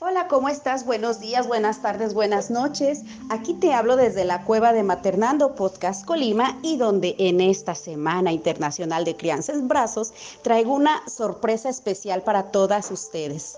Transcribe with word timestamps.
Hola, 0.00 0.26
¿cómo 0.26 0.48
estás? 0.48 0.84
Buenos 0.84 1.20
días, 1.20 1.46
buenas 1.46 1.80
tardes, 1.80 2.14
buenas 2.14 2.50
noches. 2.50 3.02
Aquí 3.30 3.54
te 3.54 3.72
hablo 3.72 3.94
desde 3.94 4.24
la 4.24 4.42
cueva 4.42 4.72
de 4.72 4.82
Maternando 4.82 5.54
Podcast 5.54 6.04
Colima 6.04 6.58
y 6.62 6.76
donde 6.76 7.14
en 7.16 7.40
esta 7.40 7.76
Semana 7.76 8.32
Internacional 8.32 9.04
de 9.04 9.14
Crianza 9.14 9.52
en 9.52 9.68
Brazos 9.68 10.12
traigo 10.42 10.74
una 10.74 11.08
sorpresa 11.08 11.68
especial 11.68 12.22
para 12.22 12.50
todas 12.50 12.90
ustedes. 12.90 13.56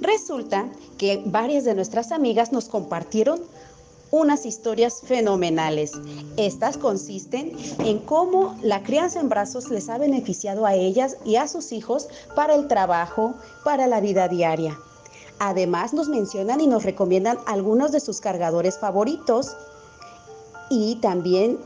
Resulta 0.00 0.70
que 0.96 1.22
varias 1.26 1.64
de 1.64 1.74
nuestras 1.74 2.12
amigas 2.12 2.50
nos 2.50 2.70
compartieron 2.70 3.38
unas 4.10 4.46
historias 4.46 5.02
fenomenales. 5.02 5.92
Estas 6.38 6.78
consisten 6.78 7.52
en 7.80 7.98
cómo 7.98 8.56
la 8.62 8.82
crianza 8.82 9.20
en 9.20 9.28
brazos 9.28 9.68
les 9.68 9.90
ha 9.90 9.98
beneficiado 9.98 10.64
a 10.64 10.74
ellas 10.74 11.18
y 11.26 11.36
a 11.36 11.46
sus 11.46 11.72
hijos 11.72 12.08
para 12.34 12.54
el 12.54 12.68
trabajo, 12.68 13.34
para 13.64 13.86
la 13.86 14.00
vida 14.00 14.28
diaria. 14.28 14.78
Además 15.40 15.92
nos 15.94 16.08
mencionan 16.08 16.60
y 16.60 16.66
nos 16.66 16.82
recomiendan 16.84 17.38
algunos 17.46 17.92
de 17.92 18.00
sus 18.00 18.20
cargadores 18.20 18.78
favoritos 18.78 19.56
y 20.70 20.96
también 20.96 21.58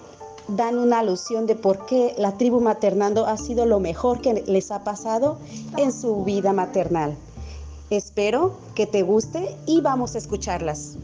dan 0.48 0.78
una 0.78 0.98
alusión 0.98 1.46
de 1.46 1.54
por 1.54 1.86
qué 1.86 2.14
la 2.18 2.36
tribu 2.36 2.60
maternando 2.60 3.26
ha 3.26 3.36
sido 3.36 3.64
lo 3.64 3.80
mejor 3.80 4.20
que 4.20 4.44
les 4.46 4.70
ha 4.70 4.84
pasado 4.84 5.38
en 5.76 5.92
su 5.92 6.24
vida 6.24 6.52
maternal. 6.52 7.16
Espero 7.90 8.54
que 8.74 8.86
te 8.86 9.02
guste 9.02 9.56
y 9.66 9.80
vamos 9.80 10.14
a 10.14 10.18
escucharlas. 10.18 10.96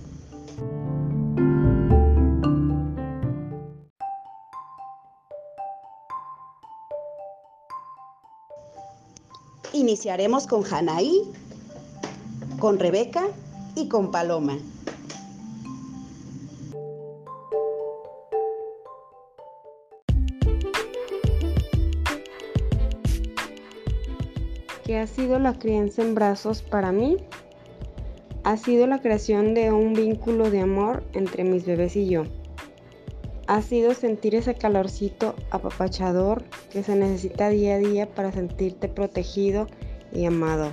Iniciaremos 9.72 10.46
con 10.46 10.64
Hanaí, 10.64 11.30
con 12.59 12.78
Rebeca 12.78 13.28
y 13.77 13.89
con 13.89 14.11
Paloma. 14.11 14.59
¿Qué 24.84 24.98
ha 24.98 25.06
sido 25.06 25.39
la 25.39 25.59
crianza 25.59 26.03
en 26.03 26.14
brazos 26.14 26.62
para 26.62 26.92
mí? 26.92 27.19
Ha 28.42 28.56
sido 28.56 28.86
la 28.86 29.01
creación 29.01 29.55
de 29.55 29.70
un 29.70 29.92
vínculo 29.92 30.51
de 30.51 30.61
amor 30.61 31.05
entre 31.12 31.45
mis 31.45 31.67
bebés 31.67 31.95
y 31.95 32.09
yo. 32.09 32.25
Ha 33.47 33.62
sido 33.62 33.95
sentir 33.95 34.34
ese 34.34 34.55
calorcito 34.55 35.34
apapachador 35.51 36.42
que 36.73 36.83
se 36.83 36.97
necesita 36.97 37.51
día 37.51 37.75
a 37.75 37.79
día 37.79 38.06
para 38.06 38.33
sentirte 38.33 38.89
protegido 38.89 39.69
y 40.12 40.25
amado. 40.25 40.73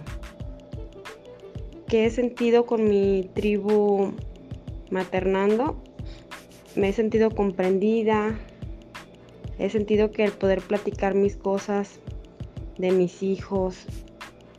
¿Qué 1.87 2.07
he 2.07 2.09
sentido 2.09 2.65
con 2.65 2.89
mi 2.89 3.29
tribu 3.35 4.13
maternando? 4.89 5.75
Me 6.75 6.89
he 6.89 6.93
sentido 6.93 7.29
comprendida, 7.29 8.39
he 9.59 9.69
sentido 9.69 10.09
que 10.09 10.23
el 10.23 10.31
poder 10.31 10.61
platicar 10.61 11.13
mis 11.13 11.37
cosas 11.37 11.99
de 12.79 12.91
mis 12.91 13.21
hijos 13.21 13.85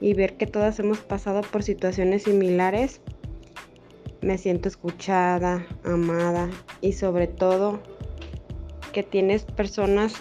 y 0.00 0.14
ver 0.14 0.36
que 0.36 0.46
todas 0.46 0.78
hemos 0.78 1.00
pasado 1.00 1.40
por 1.42 1.64
situaciones 1.64 2.22
similares, 2.22 3.00
me 4.20 4.38
siento 4.38 4.68
escuchada, 4.68 5.66
amada 5.82 6.48
y 6.80 6.92
sobre 6.92 7.26
todo 7.26 7.80
que 8.92 9.02
tienes 9.02 9.44
personas 9.44 10.14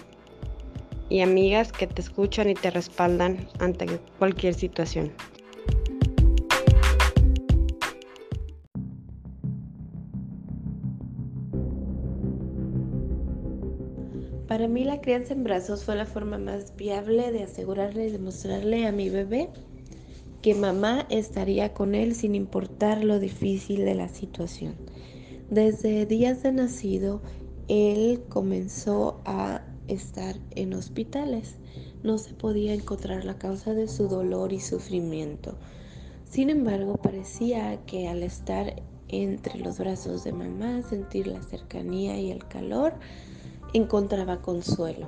y 1.08 1.22
amigas 1.22 1.72
que 1.72 1.86
te 1.86 2.02
escuchan 2.02 2.50
y 2.50 2.56
te 2.56 2.72
respaldan 2.72 3.48
ante 3.60 3.86
cualquier 4.18 4.56
situación. 4.56 5.12
Para 14.48 14.68
mí 14.68 14.84
la 14.84 15.02
crianza 15.02 15.34
en 15.34 15.44
brazos 15.44 15.84
fue 15.84 15.96
la 15.96 16.06
forma 16.06 16.38
más 16.38 16.76
viable 16.76 17.32
de 17.32 17.44
asegurarle 17.44 18.08
y 18.08 18.12
demostrarle 18.12 18.86
a 18.86 18.92
mi 18.92 19.10
bebé 19.10 19.50
que 20.44 20.54
mamá 20.54 21.08
estaría 21.10 21.74
con 21.74 21.96
él 21.96 22.14
sin 22.14 22.36
importar 22.36 23.04
lo 23.04 23.20
difícil 23.20 23.84
de 23.86 23.96
la 23.96 24.08
situación. 24.08 24.76
Desde 25.50 26.06
días 26.06 26.44
de 26.44 26.52
nacido, 26.52 27.24
él 27.68 28.22
comenzó 28.30 29.22
a 29.26 29.64
estar 29.88 30.36
en 30.52 30.76
hospitales. 30.76 31.56
No 32.04 32.20
se 32.20 32.36
podía 32.36 32.76
encontrar 32.76 33.26
la 33.26 33.40
causa 33.40 33.74
de 33.74 33.88
su 33.88 34.08
dolor 34.08 34.54
y 34.54 34.60
sufrimiento. 34.60 35.58
Sin 36.30 36.52
embargo, 36.52 36.98
parecía 36.98 37.84
que 37.88 38.08
al 38.08 38.22
estar 38.22 38.84
entre 39.08 39.58
los 39.60 39.80
brazos 39.80 40.24
de 40.24 40.34
mamá, 40.34 40.84
sentir 40.84 41.26
la 41.26 41.42
cercanía 41.42 42.20
y 42.20 42.30
el 42.30 42.48
calor, 42.48 42.94
encontraba 43.76 44.42
consuelo. 44.42 45.08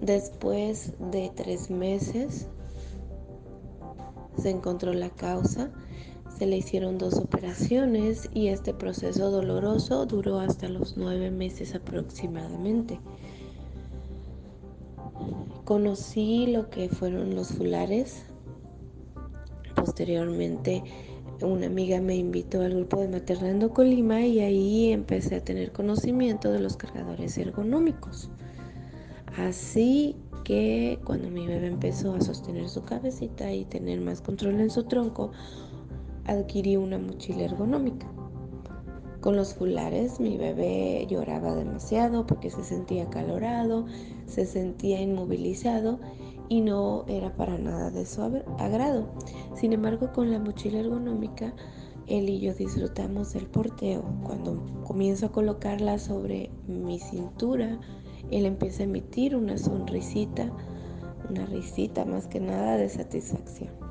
Después 0.00 0.94
de 1.10 1.30
tres 1.34 1.70
meses, 1.70 2.48
se 4.38 4.50
encontró 4.50 4.94
la 4.94 5.10
causa, 5.10 5.70
se 6.38 6.46
le 6.46 6.56
hicieron 6.56 6.96
dos 6.96 7.18
operaciones 7.18 8.30
y 8.32 8.48
este 8.48 8.72
proceso 8.72 9.30
doloroso 9.30 10.06
duró 10.06 10.40
hasta 10.40 10.68
los 10.68 10.96
nueve 10.96 11.30
meses 11.30 11.74
aproximadamente. 11.74 12.98
Conocí 15.64 16.46
lo 16.46 16.70
que 16.70 16.88
fueron 16.88 17.34
los 17.34 17.48
fulares. 17.48 18.24
Posteriormente 19.74 20.82
una 21.42 21.66
amiga 21.66 22.00
me 22.00 22.16
invitó 22.16 22.62
al 22.62 22.74
grupo 22.74 23.00
de 23.00 23.08
Maternando 23.08 23.70
Colima 23.70 24.22
y 24.22 24.40
ahí 24.40 24.92
empecé 24.92 25.36
a 25.36 25.44
tener 25.44 25.72
conocimiento 25.72 26.50
de 26.50 26.60
los 26.60 26.76
cargadores 26.76 27.36
ergonómicos. 27.36 28.30
Así 29.36 30.16
que 30.44 30.98
cuando 31.04 31.28
mi 31.28 31.46
bebé 31.46 31.66
empezó 31.66 32.14
a 32.14 32.20
sostener 32.20 32.68
su 32.68 32.84
cabecita 32.84 33.52
y 33.52 33.64
tener 33.64 34.00
más 34.00 34.22
control 34.22 34.60
en 34.60 34.70
su 34.70 34.84
tronco, 34.84 35.32
adquirí 36.24 36.76
una 36.76 36.98
mochila 36.98 37.44
ergonómica. 37.44 38.06
Con 39.20 39.36
los 39.36 39.54
fulares 39.54 40.20
mi 40.20 40.36
bebé 40.36 41.06
lloraba 41.10 41.54
demasiado 41.54 42.26
porque 42.26 42.50
se 42.50 42.64
sentía 42.64 43.10
calorado, 43.10 43.86
se 44.26 44.46
sentía 44.46 45.02
inmovilizado 45.02 45.98
y 46.48 46.60
no 46.60 47.04
era 47.08 47.34
para 47.36 47.58
nada 47.58 47.90
de 47.90 48.06
su 48.06 48.22
agrado. 48.22 49.08
Sin 49.54 49.72
embargo, 49.72 50.12
con 50.12 50.30
la 50.30 50.38
mochila 50.38 50.80
ergonómica, 50.80 51.54
él 52.06 52.28
y 52.28 52.40
yo 52.40 52.54
disfrutamos 52.54 53.32
del 53.32 53.46
porteo. 53.46 54.02
Cuando 54.22 54.64
comienzo 54.84 55.26
a 55.26 55.32
colocarla 55.32 55.98
sobre 55.98 56.50
mi 56.66 56.98
cintura, 56.98 57.78
él 58.30 58.46
empieza 58.46 58.82
a 58.82 58.84
emitir 58.84 59.36
una 59.36 59.58
sonrisita, 59.58 60.50
una 61.30 61.46
risita 61.46 62.04
más 62.04 62.26
que 62.26 62.40
nada 62.40 62.76
de 62.76 62.88
satisfacción. 62.88 63.85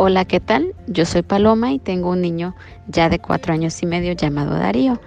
Hola, 0.00 0.24
¿qué 0.26 0.38
tal? 0.38 0.76
Yo 0.86 1.04
soy 1.04 1.22
Paloma 1.22 1.72
y 1.72 1.80
tengo 1.80 2.10
un 2.10 2.20
niño 2.20 2.54
ya 2.86 3.08
de 3.08 3.18
cuatro 3.18 3.52
años 3.52 3.82
y 3.82 3.86
medio 3.86 4.12
llamado 4.12 4.52
Darío. 4.52 5.00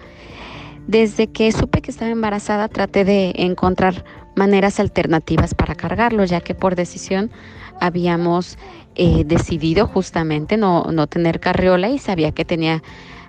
Desde 0.86 1.28
que 1.28 1.50
supe 1.54 1.82
que 1.82 1.92
estaba 1.92 2.12
embarazada 2.12 2.68
traté 2.68 3.06
de 3.06 3.32
encontrar 3.38 4.04
maneras 4.36 4.82
alternativas 4.82 5.56
para 5.56 5.76
cargarlo, 5.76 6.26
ya 6.26 6.42
que 6.42 6.56
por 6.56 6.76
decisión 6.76 7.32
habíamos 7.80 8.58
eh, 8.96 9.24
decidido 9.26 9.88
justamente 9.88 10.58
no, 10.58 10.84
tener 11.08 11.40
carriola 11.40 11.88
y 11.88 11.98
sabía 11.98 12.34
que 12.34 12.44
tenía, 12.44 12.84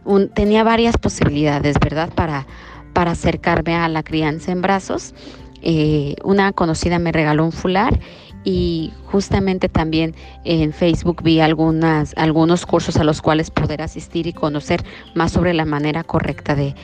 un, 0.04 0.30
tenía 0.30 0.64
varias 0.64 0.98
posibilidades, 0.98 1.76
¿verdad? 1.78 2.10
Para, 2.12 2.44
para 2.92 3.12
acercarme 3.12 3.76
a 3.76 3.88
la 3.88 4.02
crianza 4.02 4.50
en 4.50 4.62
brazos. 4.62 5.14
Eh, 5.62 6.16
una 6.24 6.52
conocida 6.52 6.98
me 6.98 7.12
regaló 7.12 7.44
un 7.44 7.52
fular 7.52 8.00
y 8.44 8.92
justamente 9.06 9.68
también 9.68 10.14
en 10.44 10.72
Facebook 10.72 11.22
vi 11.22 11.40
algunas, 11.40 12.14
algunos 12.16 12.66
cursos 12.66 12.96
a 12.96 13.04
los 13.04 13.22
cuales 13.22 13.50
poder 13.50 13.82
asistir 13.82 14.26
y 14.26 14.32
conocer 14.32 14.84
más 15.14 15.32
sobre 15.32 15.54
la 15.54 15.64
manera 15.64 16.04
correcta 16.04 16.54
de, 16.54 16.74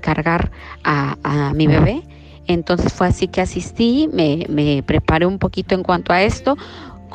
cargar 0.00 0.50
a, 0.82 1.16
a, 1.22 1.52
mi 1.52 1.66
bebé. 1.66 2.02
Entonces 2.46 2.92
fue 2.92 3.06
así 3.06 3.28
que 3.28 3.40
asistí, 3.40 4.08
me, 4.12 4.46
me 4.48 4.82
preparé 4.82 5.26
un 5.26 5.38
poquito 5.38 5.74
en 5.74 5.82
cuanto 5.82 6.12
a 6.12 6.22
esto, 6.22 6.56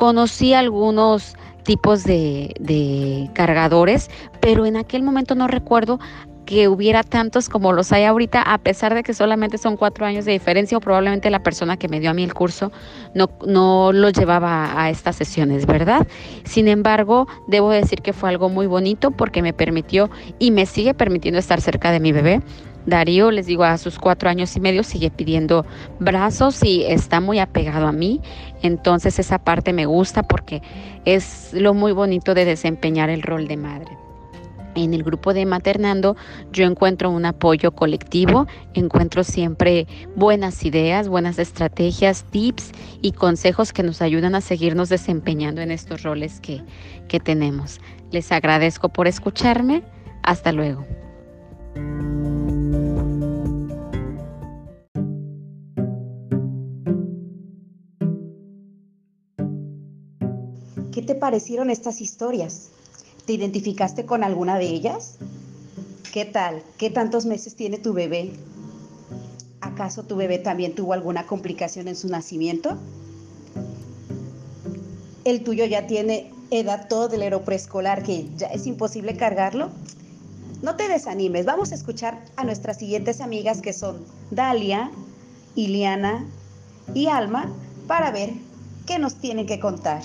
Conocí 0.00 0.54
algunos 0.54 1.36
tipos 1.62 2.04
de, 2.04 3.28
cargadores, 3.34 4.10
pero 4.40 4.64
en 4.64 4.78
aquel 4.78 5.02
momento 5.02 5.34
no 5.34 5.46
recuerdo 5.46 6.00
que 6.50 6.66
hubiera 6.66 7.04
tantos 7.04 7.48
como 7.48 7.72
los 7.72 7.92
hay 7.92 8.02
ahorita, 8.02 8.42
a 8.42 8.58
pesar 8.58 8.92
de 8.92 9.04
que 9.04 9.14
solamente 9.14 9.56
son 9.56 9.76
cuatro 9.76 10.04
años 10.04 10.24
de 10.24 10.32
diferencia 10.32 10.76
o 10.76 10.80
probablemente 10.80 11.30
la 11.30 11.44
persona 11.44 11.76
que 11.76 11.86
me 11.86 12.00
dio 12.00 12.10
a 12.10 12.12
mí 12.12 12.24
el 12.24 12.34
curso 12.34 12.72
no, 13.14 13.30
no 13.46 13.92
lo 13.92 14.10
llevaba 14.10 14.82
a 14.82 14.90
estas 14.90 15.14
sesiones, 15.14 15.64
¿verdad? 15.64 16.08
Sin 16.42 16.66
embargo, 16.66 17.28
debo 17.46 17.70
decir 17.70 18.02
que 18.02 18.12
fue 18.12 18.30
algo 18.30 18.48
muy 18.48 18.66
bonito 18.66 19.12
porque 19.12 19.42
me 19.42 19.52
permitió 19.52 20.10
y 20.40 20.50
me 20.50 20.66
sigue 20.66 20.92
permitiendo 20.92 21.38
estar 21.38 21.60
cerca 21.60 21.92
de 21.92 22.00
mi 22.00 22.10
bebé 22.10 22.42
Darío, 22.84 23.30
les 23.30 23.46
digo, 23.46 23.62
a 23.62 23.78
sus 23.78 24.00
cuatro 24.00 24.28
años 24.28 24.56
y 24.56 24.60
medio 24.60 24.82
sigue 24.82 25.10
pidiendo 25.10 25.64
brazos 26.00 26.64
y 26.64 26.82
está 26.82 27.20
muy 27.20 27.38
apegado 27.38 27.86
a 27.86 27.92
mí. 27.92 28.22
Entonces 28.62 29.20
esa 29.20 29.38
parte 29.38 29.72
me 29.72 29.86
gusta 29.86 30.24
porque 30.24 30.62
es 31.04 31.52
lo 31.52 31.74
muy 31.74 31.92
bonito 31.92 32.34
de 32.34 32.44
desempeñar 32.44 33.08
el 33.08 33.22
rol 33.22 33.46
de 33.46 33.56
madre. 33.56 34.09
En 34.74 34.94
el 34.94 35.02
grupo 35.02 35.34
de 35.34 35.46
Maternando 35.46 36.16
yo 36.52 36.64
encuentro 36.64 37.10
un 37.10 37.24
apoyo 37.24 37.72
colectivo, 37.72 38.46
encuentro 38.74 39.24
siempre 39.24 39.86
buenas 40.14 40.64
ideas, 40.64 41.08
buenas 41.08 41.38
estrategias, 41.38 42.24
tips 42.30 42.70
y 43.02 43.12
consejos 43.12 43.72
que 43.72 43.82
nos 43.82 44.00
ayudan 44.00 44.34
a 44.34 44.40
seguirnos 44.40 44.88
desempeñando 44.88 45.60
en 45.60 45.70
estos 45.70 46.02
roles 46.02 46.40
que, 46.40 46.62
que 47.08 47.18
tenemos. 47.18 47.80
Les 48.12 48.30
agradezco 48.32 48.88
por 48.88 49.06
escucharme. 49.06 49.82
Hasta 50.22 50.52
luego. 50.52 50.84
¿Qué 60.92 61.02
te 61.02 61.14
parecieron 61.14 61.70
estas 61.70 62.00
historias? 62.00 62.70
¿Te 63.30 63.34
identificaste 63.34 64.06
con 64.06 64.24
alguna 64.24 64.58
de 64.58 64.66
ellas? 64.66 65.14
¿Qué 66.12 66.24
tal? 66.24 66.64
¿Qué 66.78 66.90
tantos 66.90 67.26
meses 67.26 67.54
tiene 67.54 67.78
tu 67.78 67.92
bebé? 67.92 68.32
¿Acaso 69.60 70.02
tu 70.02 70.16
bebé 70.16 70.38
también 70.38 70.74
tuvo 70.74 70.94
alguna 70.94 71.28
complicación 71.28 71.86
en 71.86 71.94
su 71.94 72.08
nacimiento? 72.08 72.76
¿El 75.22 75.44
tuyo 75.44 75.64
ya 75.64 75.86
tiene 75.86 76.32
edad 76.50 76.88
todo 76.88 77.06
del 77.06 77.40
preescolar 77.42 78.02
que 78.02 78.26
ya 78.36 78.48
es 78.48 78.66
imposible 78.66 79.16
cargarlo? 79.16 79.70
No 80.60 80.74
te 80.74 80.88
desanimes, 80.88 81.46
vamos 81.46 81.70
a 81.70 81.76
escuchar 81.76 82.24
a 82.34 82.42
nuestras 82.42 82.78
siguientes 82.78 83.20
amigas 83.20 83.60
que 83.60 83.72
son 83.72 84.04
Dalia, 84.32 84.90
Iliana 85.54 86.26
y 86.94 87.06
Alma 87.06 87.48
para 87.86 88.10
ver 88.10 88.32
qué 88.86 88.98
nos 88.98 89.20
tienen 89.20 89.46
que 89.46 89.60
contar. 89.60 90.02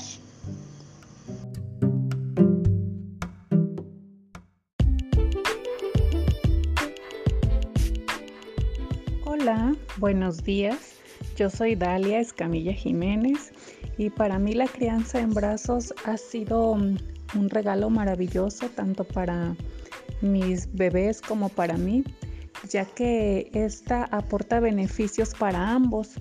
Buenos 10.06 10.44
días. 10.44 10.98
Yo 11.36 11.50
soy 11.50 11.74
Dalia 11.74 12.20
Escamilla 12.20 12.74
Jiménez 12.74 13.52
y 13.98 14.12
para 14.12 14.38
mí 14.38 14.54
la 14.54 14.68
crianza 14.68 15.20
en 15.20 15.34
brazos 15.34 15.96
ha 16.06 16.16
sido 16.16 16.74
un 16.74 17.00
regalo 17.50 17.90
maravilloso 17.90 18.70
tanto 18.70 19.04
para 19.04 19.56
mis 20.22 20.72
bebés 20.76 21.22
como 21.22 21.50
para 21.50 21.76
mí, 21.78 22.04
ya 22.70 22.86
que 22.86 23.50
esta 23.54 24.04
aporta 24.04 24.60
beneficios 24.60 25.34
para 25.34 25.72
ambos. 25.72 26.12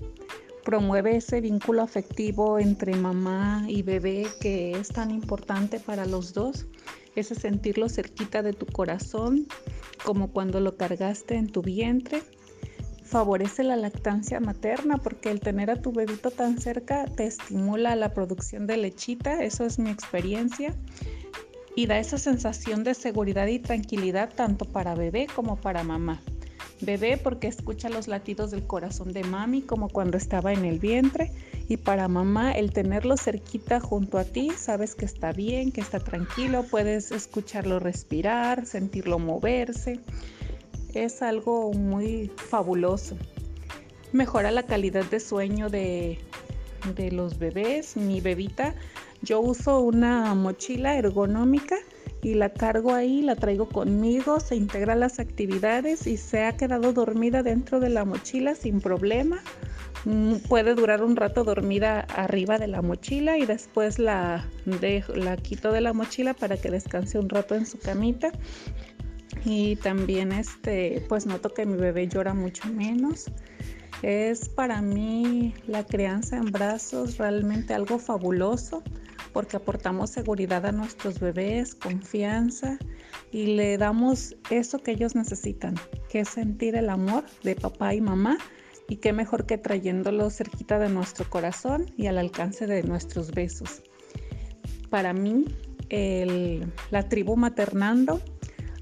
Promueve 0.63 1.17
ese 1.17 1.39
vínculo 1.39 1.83
afectivo 1.83 2.57
entre 2.57 2.95
mamá 2.95 3.65
y 3.67 3.83
bebé 3.83 4.25
que 4.41 4.71
es 4.71 4.87
tan 4.87 5.11
importante 5.11 5.79
para 5.79 6.07
los 6.07 6.33
dos, 6.33 6.65
ese 7.15 7.35
sentirlo 7.35 7.87
cerquita 7.87 8.41
de 8.41 8.53
tu 8.53 8.65
corazón, 8.65 9.45
como 10.03 10.31
cuando 10.31 10.59
lo 10.59 10.75
cargaste 10.75 11.35
en 11.35 11.51
tu 11.51 11.61
vientre 11.61 12.23
favorece 13.05 13.63
la 13.63 13.75
lactancia 13.75 14.39
materna 14.39 14.97
porque 14.97 15.29
el 15.29 15.39
tener 15.39 15.69
a 15.69 15.81
tu 15.81 15.91
bebito 15.91 16.31
tan 16.31 16.59
cerca 16.59 17.05
te 17.05 17.25
estimula 17.25 17.95
la 17.95 18.13
producción 18.13 18.65
de 18.65 18.77
lechita, 18.77 19.43
eso 19.43 19.63
es 19.65 19.77
mi 19.77 19.91
experiencia, 19.91 20.73
y 21.75 21.85
da 21.85 21.99
esa 21.99 22.17
sensación 22.17 22.83
de 22.83 22.95
seguridad 22.95 23.47
y 23.47 23.59
tranquilidad 23.59 24.33
tanto 24.33 24.65
para 24.65 24.95
bebé 24.95 25.27
como 25.33 25.55
para 25.57 25.83
mamá. 25.83 26.21
Bebé 26.81 27.17
porque 27.17 27.47
escucha 27.47 27.89
los 27.89 28.07
latidos 28.07 28.51
del 28.51 28.65
corazón 28.65 29.13
de 29.13 29.23
mami 29.23 29.61
como 29.61 29.87
cuando 29.87 30.17
estaba 30.17 30.51
en 30.51 30.65
el 30.65 30.79
vientre 30.79 31.31
y 31.69 31.77
para 31.77 32.07
mamá 32.07 32.51
el 32.51 32.73
tenerlo 32.73 33.17
cerquita 33.17 33.79
junto 33.79 34.17
a 34.17 34.23
ti, 34.23 34.51
sabes 34.57 34.95
que 34.95 35.05
está 35.05 35.31
bien, 35.31 35.71
que 35.71 35.81
está 35.81 35.99
tranquilo, 35.99 36.63
puedes 36.63 37.11
escucharlo 37.11 37.79
respirar, 37.79 38.65
sentirlo 38.65 39.19
moverse 39.19 39.99
es 40.95 41.21
algo 41.21 41.73
muy 41.73 42.31
fabuloso. 42.35 43.17
Mejora 44.11 44.51
la 44.51 44.63
calidad 44.63 45.03
de 45.05 45.19
sueño 45.19 45.69
de, 45.69 46.19
los 47.11 47.37
bebés. 47.37 47.97
Mi 47.97 48.21
bebita, 48.21 48.75
yo 49.21 49.41
uso 49.41 49.79
una 49.79 50.33
mochila 50.35 50.97
ergonómica 50.97 51.75
y 52.21 52.35
la 52.35 52.49
cargo 52.49 52.93
ahí, 52.93 53.21
la 53.21 53.35
traigo 53.35 53.67
conmigo, 53.67 54.39
se 54.39 54.55
integra 54.55 54.95
las 54.95 55.19
actividades 55.19 56.07
y 56.07 56.17
se 56.17 56.45
ha 56.45 56.55
quedado 56.55 56.93
dormida 56.93 57.43
dentro 57.43 57.79
de 57.79 57.89
la 57.89 58.05
mochila 58.05 58.55
sin 58.55 58.79
problema. 58.79 59.41
Mm, 60.05 60.35
puede 60.47 60.75
durar 60.75 61.03
un 61.03 61.15
rato 61.15 61.43
dormida 61.43 62.01
arriba 62.01 62.57
de 62.57 62.67
la 62.67 62.81
mochila 62.81 63.37
y 63.37 63.45
después 63.45 63.99
la, 63.99 64.47
la 65.15 65.37
quito 65.37 65.71
de 65.71 65.81
la 65.81 65.93
mochila 65.93 66.33
para 66.33 66.57
que 66.57 66.69
descanse 66.69 67.19
un 67.19 67.27
rato 67.27 67.55
en 67.55 67.65
su 67.65 67.79
camita 67.79 68.31
y 69.45 69.75
también 69.77 70.31
este 70.31 71.05
pues 71.07 71.27
noto 71.27 71.53
que 71.53 71.65
mi 71.65 71.77
bebé 71.77 72.07
llora 72.07 72.33
mucho 72.33 72.67
menos. 72.67 73.31
Es 74.01 74.49
para 74.49 74.81
mí 74.81 75.53
la 75.67 75.85
crianza 75.85 76.37
en 76.37 76.45
brazos 76.45 77.17
realmente 77.17 77.73
algo 77.73 77.99
fabuloso 77.99 78.83
porque 79.31 79.57
aportamos 79.57 80.09
seguridad 80.09 80.65
a 80.65 80.71
nuestros 80.71 81.19
bebés, 81.19 81.75
confianza 81.75 82.77
y 83.31 83.55
le 83.55 83.77
damos 83.77 84.35
eso 84.49 84.79
que 84.79 84.91
ellos 84.91 85.15
necesitan, 85.15 85.75
que 86.09 86.21
es 86.21 86.29
sentir 86.29 86.75
el 86.75 86.89
amor 86.89 87.25
de 87.43 87.55
papá 87.55 87.93
y 87.93 88.01
mamá 88.01 88.37
y 88.87 88.97
qué 88.97 89.13
mejor 89.13 89.45
que 89.45 89.57
trayéndolo 89.57 90.29
cerquita 90.29 90.79
de 90.79 90.89
nuestro 90.89 91.29
corazón 91.29 91.85
y 91.97 92.07
al 92.07 92.17
alcance 92.17 92.67
de 92.67 92.83
nuestros 92.83 93.31
besos. 93.31 93.81
Para 94.89 95.13
mí, 95.13 95.45
la 96.91 97.09
tribu 97.09 97.35
maternando 97.35 98.21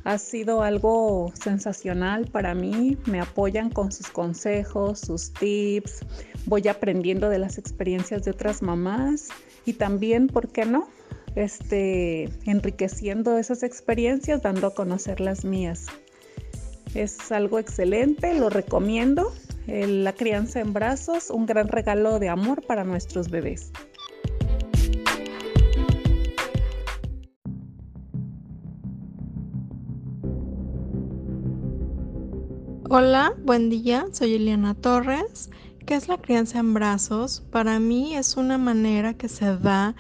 ha 0.04 0.18
sido 0.18 0.64
algo 0.64 1.32
sensacional 1.34 2.28
para 2.28 2.54
mí. 2.54 2.98
Me 3.06 3.22
apoyan 3.22 3.70
con 3.70 3.92
sus 3.92 4.08
consejos, 4.10 5.00
sus 5.00 5.34
tips. 5.34 6.00
Voy 6.46 6.68
aprendiendo 6.68 7.30
de 7.30 7.40
las 7.40 7.58
experiencias 7.58 8.24
de 8.24 8.32
otras 8.32 8.62
mamás 8.62 9.30
y 9.66 9.74
también, 9.74 10.28
¿por 10.28 10.50
qué 10.50 10.66
no? 10.66 10.88
Este, 11.36 12.30
enriqueciendo 12.46 13.38
esas 13.38 13.64
experiencias, 13.64 14.42
dando 14.42 14.68
a 14.68 14.74
conocer 14.74 15.20
las 15.20 15.46
mías. 15.46 15.88
Es 16.94 17.32
algo 17.32 17.58
excelente, 17.58 18.34
lo 18.36 18.50
recomiendo. 18.50 19.34
La 19.66 20.12
crianza 20.12 20.60
en 20.60 20.74
brazos, 20.74 21.30
un 21.30 21.46
gran 21.46 21.70
regalo 21.70 22.20
de 22.20 22.28
amor 22.28 22.62
para 22.64 22.84
nuestros 22.84 23.30
bebés. 23.30 23.72
Hola, 32.96 33.34
buen 33.44 33.72
día, 33.72 34.06
soy 34.12 34.36
Eliana 34.36 34.76
Torres. 34.76 35.50
¿Qué 35.88 35.96
es 35.96 36.08
la 36.08 36.20
crianza 36.20 36.60
en 36.60 36.76
brazos? 36.76 37.42
Para 37.50 37.80
mí 37.80 38.16
es 38.16 38.38
una 38.38 38.60
manera 38.60 39.16
que 39.16 39.30
se 39.30 39.58
da, 39.58 39.96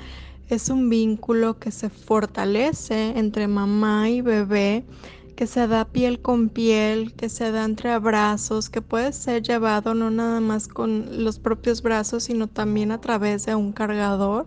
es 0.48 0.70
un 0.70 0.92
vínculo 0.92 1.58
que 1.58 1.72
se 1.72 1.90
fortalece 1.90 3.18
entre 3.18 3.48
mamá 3.48 4.12
y 4.12 4.22
bebé, 4.22 4.86
que 5.36 5.48
se 5.48 5.66
da 5.66 5.86
piel 5.86 6.22
con 6.22 6.50
piel, 6.50 7.16
que 7.16 7.30
se 7.30 7.52
da 7.52 7.66
entre 7.66 7.92
abrazos, 7.92 8.70
que 8.70 8.84
puede 8.84 9.12
ser 9.12 9.42
llevado 9.42 9.96
no 9.96 10.12
nada 10.12 10.40
más 10.40 10.68
con 10.68 11.24
los 11.24 11.40
propios 11.40 11.82
brazos, 11.82 12.26
sino 12.26 12.46
también 12.46 12.92
a 12.92 13.02
través 13.02 13.48
de 13.48 13.56
un 13.56 13.72
cargador 13.72 14.46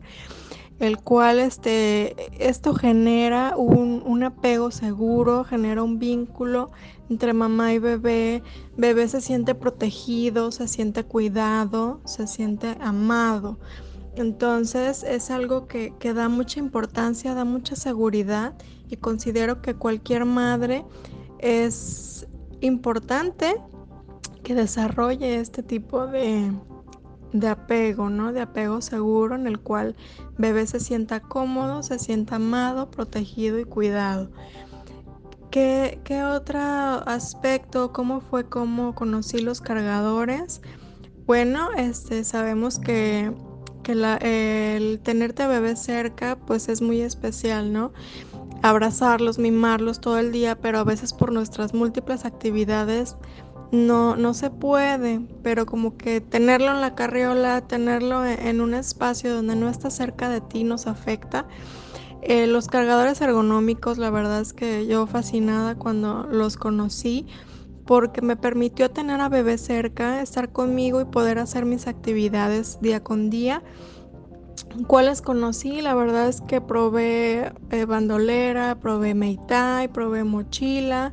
el 0.79 0.99
cual 0.99 1.39
este, 1.39 2.15
esto 2.39 2.75
genera 2.75 3.57
un, 3.57 4.03
un, 4.05 4.23
apego 4.23 4.71
seguro, 4.71 5.45
genera 5.45 5.83
un 5.83 5.99
vínculo 5.99 6.71
entre 7.09 7.33
mamá 7.33 7.73
y 7.73 7.79
bebé. 7.79 8.43
Bebé 8.77 9.09
se 9.09 9.21
siente 9.21 9.55
protegido, 9.55 10.53
se 10.53 10.69
siente 10.69 11.05
cuidado, 11.05 12.01
se 12.05 12.27
siente 12.27 12.77
amado. 12.81 13.59
Entonces 14.17 15.03
es 15.03 15.31
algo 15.31 15.67
que, 15.67 15.95
que 15.99 16.13
da 16.13 16.29
mucha 16.29 16.59
importancia, 16.59 17.35
da 17.35 17.45
mucha 17.45 17.77
seguridad 17.77 18.55
y 18.89 18.97
considero 18.97 19.63
que 19.63 19.75
cualquier 19.75 20.25
madre 20.25 20.85
es 21.39 22.27
importante 22.61 23.57
que 24.43 24.55
desarrolle 24.55 25.41
este 25.41 25.63
tipo 25.63 26.07
de, 26.07 26.51
de 27.41 27.49
apego, 27.49 28.11
¿no? 28.11 28.33
De 28.33 28.41
apego 28.41 28.81
seguro 28.81 29.35
en 29.35 29.47
el 29.47 29.59
cual 29.59 29.95
bebé 30.39 30.67
se 30.67 30.81
sienta 30.81 31.21
cómodo, 31.21 31.83
se 31.83 31.99
sienta 31.99 32.37
amado, 32.37 32.91
protegido 32.91 33.59
y 33.59 33.65
cuidado. 33.65 34.31
¿Qué, 35.51 36.01
qué 36.05 36.23
otro 36.23 36.59
aspecto? 36.61 37.93
¿Cómo 37.93 38.21
fue 38.21 38.49
cómo 38.49 38.95
conocí 38.95 39.39
los 39.39 39.61
cargadores? 39.61 40.61
Bueno, 41.27 41.71
este, 41.77 42.25
sabemos 42.25 42.79
que, 42.79 43.33
que 43.83 43.93
el 43.93 45.01
tenerte 45.01 45.43
a 45.43 45.49
bebé 45.49 45.77
cerca 45.77 46.37
pues 46.37 46.69
es 46.69 46.83
muy 46.83 47.01
especial, 47.01 47.73
¿no? 47.73 47.93
abrazarlos, 48.63 49.39
mimarlos 49.39 50.01
todo 50.01 50.19
el 50.19 50.33
día, 50.33 50.57
pero 50.61 50.79
a 50.79 50.85
veces 50.85 51.13
por 51.13 51.33
nuestras 51.33 51.75
múltiples 51.75 52.25
actividades 52.25 53.17
no, 53.73 54.17
no 54.17 54.35
se 54.35 54.51
puede, 54.51 55.21
pero 55.43 55.67
como 55.67 55.97
que 55.97 56.21
tenerlo 56.21 56.71
en 56.71 56.81
la 56.81 56.95
carriola, 56.95 57.61
tenerlo 57.63 58.25
e, 58.25 58.49
en 58.49 58.61
un 58.61 58.75
espacio 58.75 59.35
donde 59.35 59.57
no 59.57 59.69
está 59.69 59.91
cerca 59.91 60.29
de 60.29 60.41
ti 60.41 60.65
nos 60.65 60.87
afecta. 60.87 61.47
Eh, 62.23 62.47
los 62.47 62.69
cargadores 62.69 63.21
ergonómicos, 63.21 63.99
la 63.99 64.11
verdad 64.11 64.41
es 64.41 64.53
que 64.53 64.87
yo 64.87 65.07
fascinada 65.07 65.77
cuando 65.77 66.25
los 66.25 66.57
conocí 66.57 67.27
porque 67.87 68.21
me 68.21 68.37
permitió 68.37 68.91
tener 68.91 69.21
a 69.21 69.29
bebé 69.29 69.59
cerca, 69.59 70.21
estar 70.21 70.51
conmigo 70.51 71.01
y 71.01 71.05
poder 71.05 71.39
hacer 71.39 71.65
mis 71.65 71.87
actividades 71.87 72.81
día 72.81 73.03
con 73.03 73.31
día. 73.31 73.63
¿Cuáles 74.89 75.23
conocí? 75.23 75.81
La 75.81 75.95
verdad 75.95 76.29
es 76.29 76.41
que 76.41 76.61
probé 76.61 77.53
eh, 77.71 77.85
bandolera, 77.85 78.75
probé 78.81 79.15
meitai, 79.15 79.89
probé 79.89 80.25
mochila. 80.25 81.13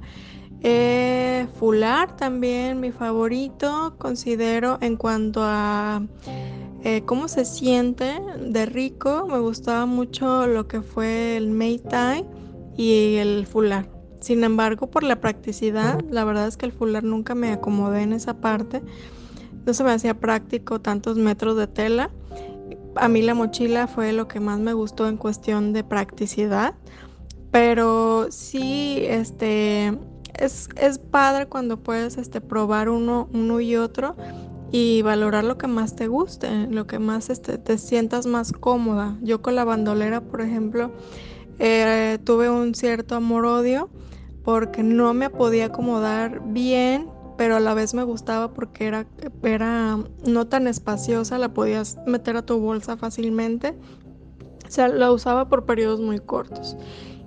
Eh, 0.65 1.45
fular 1.59 2.15
también, 2.15 2.79
mi 2.79 2.91
favorito, 2.91 3.95
considero 3.97 4.77
en 4.79 4.95
cuanto 4.95 5.41
a 5.43 6.01
eh, 6.85 7.03
cómo 7.05 7.27
se 7.27 7.43
siente 7.43 8.19
de 8.39 8.65
rico. 8.65 9.27
Me 9.29 9.39
gustaba 9.39 9.85
mucho 9.85 10.47
lo 10.47 10.67
que 10.69 10.81
fue 10.81 11.35
el 11.35 11.51
Meitai 11.51 12.25
y 12.77 13.15
el 13.15 13.45
fular. 13.45 13.89
Sin 14.21 14.45
embargo, 14.45 14.89
por 14.89 15.03
la 15.03 15.19
practicidad, 15.19 15.99
la 16.09 16.23
verdad 16.23 16.47
es 16.47 16.55
que 16.55 16.65
el 16.65 16.71
fular 16.71 17.03
nunca 17.03 17.35
me 17.35 17.51
acomodé 17.51 18.03
en 18.03 18.13
esa 18.13 18.35
parte. 18.35 18.81
No 19.65 19.73
se 19.73 19.83
me 19.83 19.91
hacía 19.91 20.13
práctico 20.13 20.79
tantos 20.79 21.17
metros 21.17 21.57
de 21.57 21.67
tela. 21.67 22.09
A 22.95 23.09
mí 23.09 23.21
la 23.21 23.33
mochila 23.33 23.87
fue 23.87 24.13
lo 24.13 24.29
que 24.29 24.39
más 24.39 24.59
me 24.59 24.71
gustó 24.71 25.09
en 25.09 25.17
cuestión 25.17 25.73
de 25.73 25.83
practicidad. 25.83 26.75
Pero 27.51 28.27
sí, 28.31 29.03
este, 29.07 29.97
es, 30.33 30.69
padre 31.11 31.47
cuando 31.47 31.77
puedes 31.77 32.17
este, 32.17 32.41
probar 32.41 32.89
uno, 32.89 33.29
uno 33.33 33.59
y 33.59 33.75
otro 33.75 34.15
y 34.71 35.03
valorar 35.03 35.43
lo 35.43 35.57
que 35.57 35.67
más 35.67 35.95
te 35.95 36.07
guste, 36.07 36.67
lo 36.67 36.87
que 36.87 36.97
más 36.99 37.29
este, 37.29 37.57
te 37.57 37.77
sientas 37.77 38.25
más 38.25 38.51
cómoda. 38.51 39.17
Yo 39.21 39.41
con 39.41 39.55
la 39.55 39.63
bandolera, 39.63 40.21
por 40.21 40.41
ejemplo, 40.41 40.91
eh, 41.59 42.17
tuve 42.23 42.49
un 42.49 42.73
cierto 42.73 43.15
amor-odio 43.15 43.89
porque 44.43 44.83
no 44.83 45.13
me 45.13 45.29
podía 45.29 45.65
acomodar 45.65 46.41
bien, 46.47 47.07
pero 47.37 47.55
a 47.55 47.59
la 47.59 47.73
vez 47.73 47.93
me 47.93 48.03
gustaba 48.03 48.53
porque 48.53 48.87
era, 48.87 49.05
era 49.43 49.99
no 50.25 50.47
tan 50.47 50.67
espaciosa, 50.67 51.37
la 51.37 51.53
podías 51.53 51.97
meter 52.07 52.35
a 52.37 52.41
tu 52.41 52.59
bolsa 52.59 52.97
fácilmente. 52.97 53.75
O 54.67 54.71
sea, 54.71 54.87
la 54.87 55.11
usaba 55.11 55.49
por 55.49 55.65
periodos 55.65 55.99
muy 55.99 56.19
cortos. 56.19 56.75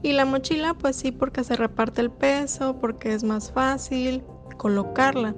Y 0.07 0.13
la 0.13 0.25
mochila, 0.25 0.75
pues 0.75 0.95
sí, 0.95 1.11
porque 1.11 1.43
se 1.43 1.57
reparte 1.57 2.01
el 2.01 2.13
peso, 2.13 2.77
porque 2.81 3.13
es 3.13 3.25
más 3.25 3.51
fácil 3.51 4.23
colocarla. 4.57 5.35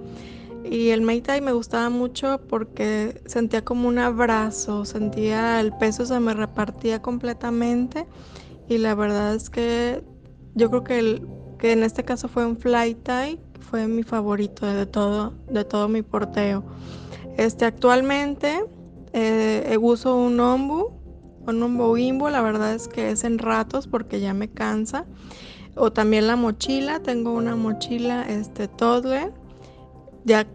Y 0.63 0.91
el 0.91 1.01
Meitai 1.01 1.41
me 1.41 1.53
gustaba 1.53 1.89
mucho 1.89 2.43
porque 2.51 3.23
sentía 3.25 3.65
como 3.65 3.89
un 3.89 3.99
abrazo, 3.99 4.85
sentía 4.85 5.59
el 5.63 5.73
peso 5.73 6.05
se 6.05 6.21
me 6.21 6.35
repartía 6.35 7.01
completamente. 7.01 8.07
Y 8.69 8.77
la 8.77 8.95
verdad 8.95 9.35
es 9.37 9.49
que 9.49 10.05
yo 10.55 10.69
creo 10.69 10.85
que, 10.85 10.99
el, 10.99 11.27
que 11.59 11.73
en 11.73 11.83
este 11.83 12.05
caso 12.05 12.29
fue 12.29 12.45
un 12.45 12.59
Fly 12.59 12.95
Tie, 12.97 13.41
fue 13.71 13.89
mi 13.89 14.03
favorito 14.03 14.67
de 14.67 14.85
todo, 14.85 15.33
de 15.49 15.65
todo 15.65 15.89
mi 15.89 16.03
porteo. 16.03 16.63
Este, 17.39 17.65
actualmente 17.65 18.67
eh, 19.15 19.79
uso 19.81 20.15
un 20.15 20.39
Ombu 20.39 20.98
con 21.49 21.63
un 21.63 21.79
boimbo, 21.79 22.29
la 22.29 22.43
verdad 22.43 22.75
es 22.75 22.89
que 22.89 23.11
es 23.11 23.25
en 23.25 23.39
ratos 23.39 23.87
porque 23.87 24.21
ya 24.21 24.35
me 24.35 24.49
cansa. 24.49 25.07
O 25.77 25.91
también 25.91 26.27
la 26.27 26.37
mochila, 26.37 27.01
tengo 27.01 27.33
una 27.33 27.57
mochila 27.57 28.29
este 28.29 28.69
toddler, 28.69 29.33
ya 30.27 30.47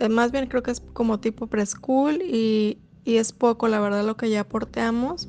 eh, 0.00 0.08
más 0.08 0.32
bien 0.32 0.48
creo 0.48 0.64
que 0.64 0.72
es 0.72 0.80
como 0.80 1.20
tipo 1.20 1.46
preschool 1.46 2.22
y, 2.22 2.80
y 3.04 3.18
es 3.18 3.30
poco 3.30 3.68
la 3.68 3.78
verdad 3.78 4.04
lo 4.04 4.16
que 4.16 4.28
ya 4.28 4.42
porteamos, 4.42 5.28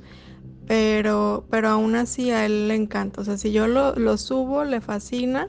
pero, 0.65 1.45
pero 1.51 1.69
aún 1.69 1.95
así 1.95 2.31
a 2.31 2.47
él 2.47 2.67
le 2.67 2.73
encanta, 2.73 3.21
o 3.21 3.23
sea, 3.23 3.37
si 3.37 3.51
yo 3.51 3.67
lo, 3.67 3.93
lo 3.93 4.17
subo 4.17 4.63
le 4.63 4.81
fascina. 4.81 5.47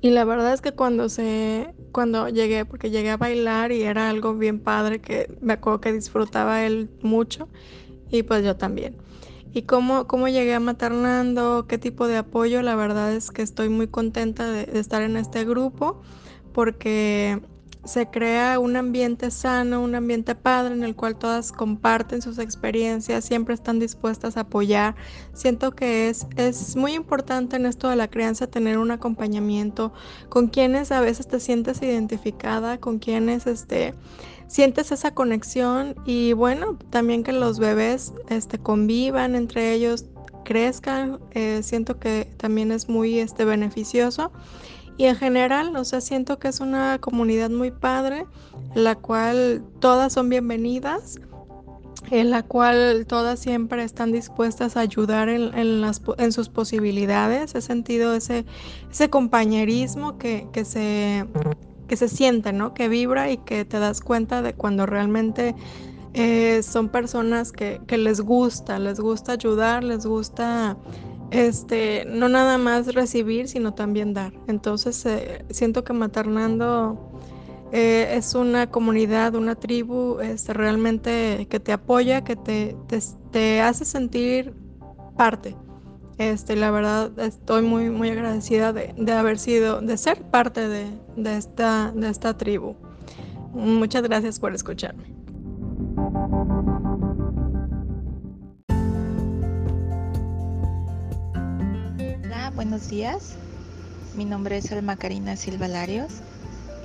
Y 0.00 0.10
la 0.10 0.24
verdad 0.24 0.54
es 0.54 0.60
que 0.60 0.70
cuando 0.70 1.08
se 1.08 1.74
cuando 1.90 2.28
llegué, 2.28 2.64
porque 2.64 2.90
llegué 2.90 3.10
a 3.10 3.16
bailar 3.16 3.72
y 3.72 3.82
era 3.82 4.08
algo 4.08 4.34
bien 4.34 4.60
padre 4.60 5.00
que 5.00 5.34
me 5.40 5.54
acuerdo 5.54 5.80
que 5.80 5.92
disfrutaba 5.92 6.62
él 6.64 6.90
mucho 7.02 7.48
y 8.10 8.22
pues 8.22 8.44
yo 8.44 8.56
también. 8.56 8.96
¿Y 9.52 9.62
cómo, 9.62 10.06
cómo 10.06 10.28
llegué 10.28 10.54
a 10.54 10.60
Maternando? 10.60 11.66
¿Qué 11.66 11.78
tipo 11.78 12.06
de 12.06 12.18
apoyo? 12.18 12.60
La 12.60 12.76
verdad 12.76 13.14
es 13.14 13.30
que 13.30 13.40
estoy 13.40 13.70
muy 13.70 13.88
contenta 13.88 14.50
de, 14.50 14.78
estar 14.78 15.00
en 15.00 15.16
este 15.16 15.46
grupo 15.46 16.02
porque 16.52 17.40
se 17.86 18.10
crea 18.10 18.58
un 18.58 18.76
ambiente 18.76 19.30
sano, 19.30 19.80
un 19.80 19.94
ambiente 19.94 20.34
padre 20.34 20.74
en 20.74 20.84
el 20.84 20.94
cual 20.94 21.16
todas 21.16 21.52
comparten 21.52 22.20
sus 22.20 22.38
experiencias, 22.38 23.24
siempre 23.24 23.54
están 23.54 23.78
dispuestas 23.78 24.36
a 24.36 24.40
apoyar. 24.40 24.94
Siento 25.32 25.70
que 25.70 26.10
es, 26.10 26.26
es 26.36 26.76
muy 26.76 26.92
importante 26.92 27.56
en 27.56 27.64
esto 27.64 27.88
de 27.88 27.96
la 27.96 28.08
crianza 28.08 28.48
tener 28.48 28.76
un 28.76 28.90
acompañamiento 28.90 29.92
con 30.28 30.48
quienes 30.48 30.92
a 30.92 31.00
veces 31.00 31.28
te 31.28 31.40
sientes 31.40 31.80
identificada, 31.80 32.78
con 32.78 32.98
quienes 32.98 33.46
este, 33.46 33.94
sientes 34.46 34.92
esa 34.92 35.12
conexión 35.12 35.94
y 36.04 36.32
bueno, 36.32 36.78
también 36.90 37.22
que 37.22 37.32
los 37.32 37.58
bebés 37.58 38.12
este, 38.28 38.58
convivan 38.58 39.34
entre 39.34 39.72
ellos, 39.72 40.06
crezcan, 40.44 41.18
eh, 41.32 41.60
siento 41.62 41.98
que 41.98 42.28
también 42.36 42.70
es 42.72 42.88
muy 42.88 43.18
este, 43.18 43.44
beneficioso. 43.44 44.32
Y 44.98 45.04
en 45.04 45.16
general, 45.16 45.76
o 45.76 45.84
sea, 45.84 46.00
siento 46.00 46.38
que 46.38 46.48
es 46.48 46.60
una 46.60 46.98
comunidad 46.98 47.50
muy 47.50 47.70
padre, 47.70 48.24
la 48.74 48.94
cual 48.94 49.62
todas 49.78 50.14
son 50.14 50.30
bienvenidas, 50.30 51.20
en 52.10 52.30
la 52.30 52.42
cual 52.42 53.04
todas 53.06 53.40
siempre 53.40 53.82
están 53.82 54.12
dispuestas 54.12 54.76
a 54.76 54.80
ayudar 54.80 55.28
en, 55.28 55.50
en 55.54 56.32
sus 56.32 56.48
posibilidades. 56.48 57.54
He 57.54 57.60
sentido 57.60 58.14
ese, 58.14 58.46
ese 58.90 59.10
compañerismo 59.10 60.16
que, 60.16 60.46
que 60.52 60.64
se 60.64 61.26
que 61.86 61.96
se 61.96 62.08
siente, 62.08 62.52
¿no? 62.52 62.74
Que 62.74 62.88
vibra 62.88 63.30
y 63.30 63.38
que 63.38 63.64
te 63.64 63.78
das 63.78 64.00
cuenta 64.00 64.42
de 64.42 64.54
cuando 64.54 64.86
realmente 64.86 65.54
eh, 66.14 66.62
son 66.62 66.88
personas 66.88 67.52
que, 67.52 67.80
les 67.96 68.20
gusta, 68.20 68.78
les 68.78 68.98
gusta 68.98 69.32
ayudar, 69.32 69.84
les 69.84 70.06
gusta 70.06 70.76
este, 71.30 72.04
no 72.06 72.28
nada 72.28 72.56
más 72.56 72.94
recibir, 72.94 73.48
sino 73.48 73.74
también 73.74 74.14
dar. 74.14 74.32
Entonces 74.46 75.04
eh, 75.04 75.44
siento 75.50 75.84
que 75.84 75.92
Maternando 75.92 77.12
eh, 77.72 78.08
es 78.12 78.34
una 78.34 78.70
comunidad, 78.70 79.34
una 79.34 79.56
tribu 79.56 80.20
este, 80.20 80.54
realmente 80.54 81.46
que 81.50 81.60
te 81.60 81.72
apoya, 81.72 82.24
que 82.24 82.36
te, 82.36 82.76
te 83.30 83.60
hace 83.60 83.84
sentir 83.84 84.54
parte. 85.16 85.54
Este, 86.18 86.56
la 86.56 86.70
verdad 86.70 87.18
estoy 87.18 87.60
muy, 87.60 87.90
muy 87.90 88.08
agradecida 88.08 88.72
de, 88.72 89.12
haber 89.12 89.38
sido, 89.38 89.82
de 89.82 89.98
ser 89.98 90.22
parte 90.22 90.66
de, 90.66 90.88
esta, 91.36 91.92
de 91.94 92.08
esta 92.08 92.38
tribu. 92.38 92.74
Muchas 93.52 94.02
gracias 94.02 94.40
por 94.40 94.54
escucharme. 94.54 95.04
Hola, 102.24 102.50
buenos 102.54 102.88
días. 102.88 103.34
Mi 104.16 104.24
nombre 104.24 104.56
es 104.56 104.72
Alma 104.72 104.96
Karina 104.96 105.36
Silva 105.36 105.68
Larios. 105.68 106.22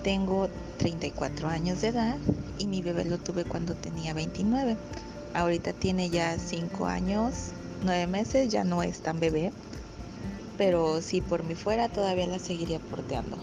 Tengo 0.04 0.50
34 0.78 1.48
años 1.48 1.80
de 1.80 1.90
edad 1.90 2.18
y 2.58 2.68
mi 2.68 2.82
bebé 2.82 3.06
lo 3.06 3.18
tuve 3.18 3.46
cuando 3.46 3.76
tenía 3.76 4.14
29. 4.14 4.76
Ahorita 5.34 5.72
tiene 5.72 6.10
ya 6.10 6.38
5 6.38 6.86
años 6.86 7.54
nueve 7.84 8.08
meses 8.08 8.50
ya 8.50 8.64
no 8.64 8.84
es 8.84 9.02
tan 9.02 9.20
bebé, 9.20 9.52
pero 10.58 11.02
si 11.02 11.22
por 11.22 11.44
mí 11.44 11.56
fuera 11.56 11.90
todavía 11.90 12.28
la 12.28 12.40
seguiría 12.40 12.80
porteando. 12.80 13.38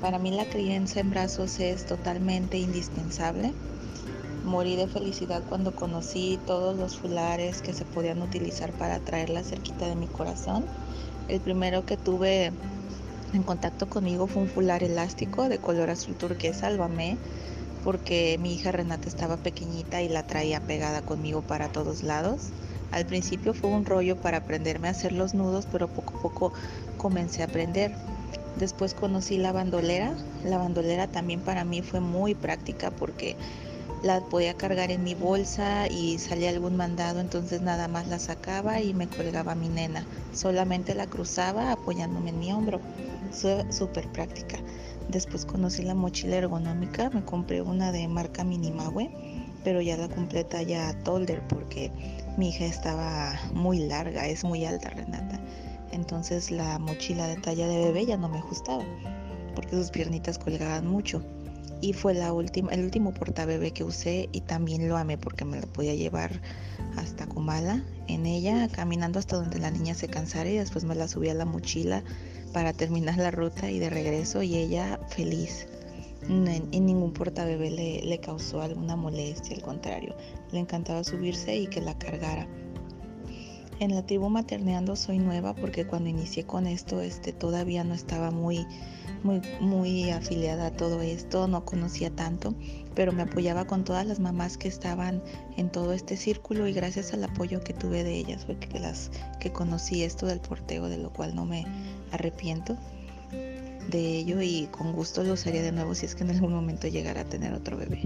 Para 0.00 0.18
mí 0.18 0.30
la 0.30 0.44
crianza 0.46 1.00
en 1.00 1.10
brazos 1.10 1.60
es 1.60 1.86
totalmente 1.86 2.58
indispensable. 2.58 3.52
Morí 4.44 4.76
de 4.76 4.88
felicidad 4.88 5.42
cuando 5.48 5.74
conocí 5.74 6.38
todos 6.46 6.76
los 6.76 6.96
fulares 6.96 7.62
que 7.62 7.72
se 7.72 7.84
podían 7.84 8.20
utilizar 8.20 8.72
para 8.72 8.98
traerla 8.98 9.44
cerquita 9.44 9.86
de 9.86 9.94
mi 9.94 10.08
corazón. 10.08 10.64
El 11.28 11.40
primero 11.40 11.86
que 11.86 11.96
tuve 11.96 12.52
en 13.32 13.42
contacto 13.44 13.88
conmigo 13.88 14.26
fue 14.26 14.42
un 14.42 14.48
fular 14.48 14.82
elástico 14.82 15.48
de 15.48 15.58
color 15.58 15.90
azul 15.90 16.14
turquesa, 16.14 16.70
lo 16.70 16.84
amé 16.84 17.16
porque 17.84 18.38
mi 18.40 18.54
hija 18.54 18.72
Renata 18.72 19.08
estaba 19.08 19.36
pequeñita 19.36 20.02
y 20.02 20.08
la 20.08 20.26
traía 20.26 20.60
pegada 20.60 21.02
conmigo 21.02 21.42
para 21.42 21.68
todos 21.68 22.02
lados. 22.02 22.50
Al 22.92 23.06
principio 23.06 23.54
fue 23.54 23.70
un 23.70 23.84
rollo 23.84 24.16
para 24.16 24.38
aprenderme 24.38 24.88
a 24.88 24.92
hacer 24.92 25.12
los 25.12 25.34
nudos, 25.34 25.66
pero 25.70 25.88
poco 25.88 26.18
a 26.18 26.22
poco 26.22 26.52
comencé 26.98 27.42
a 27.42 27.46
aprender. 27.46 27.92
Después 28.58 28.94
conocí 28.94 29.38
la 29.38 29.52
bandolera. 29.52 30.14
La 30.44 30.58
bandolera 30.58 31.06
también 31.06 31.40
para 31.40 31.64
mí 31.64 31.82
fue 31.82 32.00
muy 32.00 32.34
práctica 32.34 32.90
porque 32.90 33.36
la 34.02 34.20
podía 34.20 34.54
cargar 34.54 34.90
en 34.90 35.04
mi 35.04 35.14
bolsa 35.14 35.86
y 35.86 36.18
salía 36.18 36.50
algún 36.50 36.76
mandado, 36.76 37.20
entonces 37.20 37.62
nada 37.62 37.86
más 37.88 38.08
la 38.08 38.18
sacaba 38.18 38.80
y 38.80 38.94
me 38.94 39.08
colgaba 39.08 39.54
mi 39.54 39.68
nena. 39.68 40.04
Solamente 40.34 40.94
la 40.94 41.06
cruzaba 41.06 41.72
apoyándome 41.72 42.30
en 42.30 42.38
mi 42.40 42.52
hombro. 42.52 42.80
Súper 43.70 44.08
práctica. 44.08 44.58
Después 45.08 45.46
conocí 45.46 45.82
la 45.82 45.94
mochila 45.94 46.36
ergonómica, 46.36 47.10
me 47.10 47.24
compré 47.24 47.62
una 47.62 47.92
de 47.92 48.06
marca 48.08 48.44
Minimawe, 48.44 49.10
pero 49.64 49.80
ya 49.80 49.96
la 49.96 50.08
completa 50.08 50.62
ya 50.62 50.92
Tolder 51.04 51.40
porque 51.48 51.90
mi 52.36 52.48
hija 52.48 52.64
estaba 52.64 53.38
muy 53.52 53.78
larga, 53.86 54.26
es 54.26 54.44
muy 54.44 54.64
alta 54.64 54.90
Renata. 54.90 55.40
Entonces 55.90 56.50
la 56.50 56.78
mochila 56.78 57.26
de 57.26 57.36
talla 57.36 57.66
de 57.66 57.84
bebé 57.84 58.06
ya 58.06 58.16
no 58.16 58.28
me 58.28 58.38
ajustaba 58.38 58.84
porque 59.54 59.76
sus 59.76 59.90
piernitas 59.90 60.38
colgaban 60.38 60.86
mucho 60.86 61.22
y 61.82 61.92
fue 61.92 62.14
la 62.14 62.32
última, 62.32 62.70
el 62.72 62.84
último 62.84 63.12
portabebé 63.12 63.72
que 63.72 63.84
usé 63.84 64.28
y 64.32 64.40
también 64.40 64.88
lo 64.88 64.96
amé 64.96 65.18
porque 65.18 65.44
me 65.44 65.60
lo 65.60 65.66
podía 65.66 65.94
llevar 65.94 66.40
hasta 66.96 67.26
Comala 67.26 67.82
en 68.06 68.24
ella, 68.24 68.68
caminando 68.68 69.18
hasta 69.18 69.36
donde 69.36 69.58
la 69.58 69.70
niña 69.70 69.94
se 69.94 70.08
cansara 70.08 70.48
y 70.48 70.56
después 70.56 70.84
me 70.84 70.94
la 70.94 71.08
subí 71.08 71.28
a 71.28 71.34
la 71.34 71.44
mochila 71.44 72.04
para 72.52 72.72
terminar 72.72 73.18
la 73.18 73.32
ruta 73.32 73.70
y 73.70 73.80
de 73.80 73.90
regreso 73.90 74.42
y 74.42 74.56
ella 74.56 75.00
feliz. 75.08 75.66
En, 76.28 76.70
ningún 76.70 77.12
portabebé 77.12 77.70
le, 77.70 78.02
le 78.02 78.18
causó 78.20 78.62
alguna 78.62 78.96
molestia, 78.96 79.56
al 79.56 79.62
contrario, 79.62 80.14
le 80.52 80.60
encantaba 80.60 81.02
subirse 81.04 81.56
y 81.56 81.66
que 81.66 81.80
la 81.80 81.98
cargara. 81.98 82.46
En 83.80 83.94
la 83.94 84.06
tribu 84.06 84.28
materneando 84.28 84.94
soy 84.94 85.18
nueva 85.18 85.54
porque 85.54 85.86
cuando 85.86 86.08
inicié 86.08 86.44
con 86.44 86.66
esto 86.66 87.00
este, 87.00 87.32
todavía 87.32 87.82
no 87.82 87.94
estaba 87.94 88.30
muy 88.30 88.64
muy, 89.22 89.40
muy 89.60 90.10
afiliada 90.10 90.66
a 90.66 90.70
todo 90.76 91.00
esto, 91.00 91.46
no 91.46 91.64
conocía 91.64 92.10
tanto, 92.10 92.54
pero 92.94 93.12
me 93.12 93.22
apoyaba 93.22 93.66
con 93.66 93.84
todas 93.84 94.06
las 94.06 94.20
mamás 94.20 94.56
que 94.58 94.68
estaban 94.68 95.22
en 95.56 95.70
todo 95.70 95.92
este 95.92 96.16
círculo 96.16 96.66
y 96.66 96.72
gracias 96.72 97.12
al 97.12 97.24
apoyo 97.24 97.60
que 97.60 97.72
tuve 97.72 98.04
de 98.04 98.14
ellas 98.14 98.44
fue 98.44 98.58
que 98.58 98.78
las 98.78 99.10
que 99.40 99.52
conocí 99.52 100.02
esto 100.02 100.26
del 100.26 100.40
porteo, 100.40 100.88
de 100.88 100.98
lo 100.98 101.12
cual 101.12 101.34
no 101.34 101.46
me 101.46 101.64
arrepiento 102.10 102.76
de 103.92 104.18
ello 104.18 104.40
y 104.40 104.68
con 104.72 104.92
gusto 104.92 105.22
lo 105.22 105.34
usaría 105.34 105.62
de 105.62 105.70
nuevo 105.70 105.94
si 105.94 106.06
es 106.06 106.14
que 106.14 106.24
en 106.24 106.30
algún 106.30 106.52
momento 106.52 106.88
llegara 106.88 107.20
a 107.20 107.24
tener 107.24 107.52
otro 107.52 107.76
bebé. 107.76 108.00